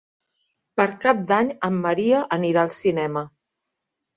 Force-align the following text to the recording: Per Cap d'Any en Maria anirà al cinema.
Per 0.79 0.87
Cap 1.03 1.21
d'Any 1.31 1.51
en 1.69 1.77
Maria 1.83 2.25
anirà 2.39 2.65
al 2.65 2.73
cinema. 2.79 3.27